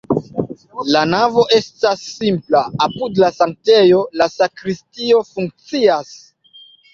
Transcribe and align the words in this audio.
La 0.93 1.01
navo 1.09 1.43
estas 1.57 2.01
simpla, 2.13 2.61
apud 2.85 3.21
la 3.25 3.29
sanktejo 3.35 4.01
la 4.23 4.29
sakristio 4.37 5.21
funkcias. 5.29 6.11